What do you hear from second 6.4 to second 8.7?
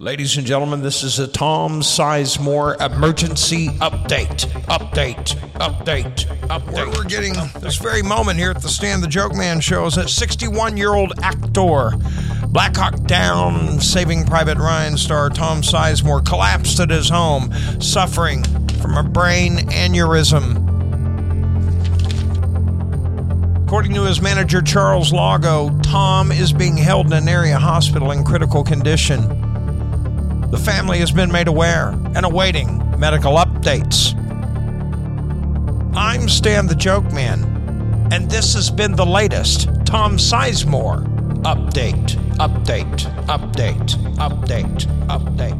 Update. Where we're getting this very moment here at the